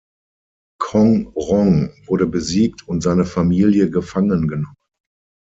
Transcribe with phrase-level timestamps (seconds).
[0.79, 4.73] Kong Rong wurde besiegt, und seine Familie gefangen genommen.